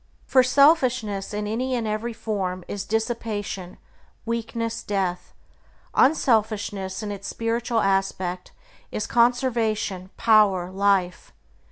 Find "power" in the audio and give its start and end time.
10.17-10.71